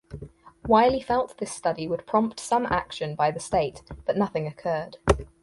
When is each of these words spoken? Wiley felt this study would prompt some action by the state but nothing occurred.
Wiley 0.65 0.99
felt 0.99 1.37
this 1.37 1.51
study 1.51 1.87
would 1.87 2.07
prompt 2.07 2.39
some 2.39 2.65
action 2.71 3.13
by 3.13 3.29
the 3.29 3.39
state 3.39 3.83
but 4.07 4.17
nothing 4.17 4.47
occurred. 4.47 4.97